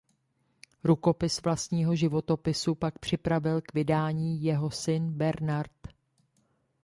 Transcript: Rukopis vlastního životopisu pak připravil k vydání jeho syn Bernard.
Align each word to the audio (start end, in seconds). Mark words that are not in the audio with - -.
Rukopis 0.83 1.41
vlastního 1.41 1.95
životopisu 1.95 2.75
pak 2.75 2.99
připravil 2.99 3.61
k 3.61 3.73
vydání 3.73 4.43
jeho 4.43 4.71
syn 4.71 5.11
Bernard. 5.13 5.71